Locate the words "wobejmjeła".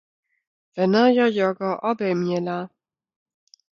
1.83-2.57